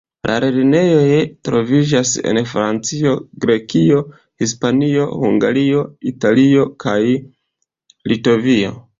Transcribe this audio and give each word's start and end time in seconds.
La 0.29 0.35
lernejoj 0.43 1.17
troviĝas 1.47 2.13
en 2.31 2.39
Francio, 2.53 3.11
Grekio, 3.43 3.99
Hispanio, 4.43 5.03
Hungario, 5.25 5.83
Italio 6.13 6.65
kaj 6.85 6.99
Litovio. 8.13 8.73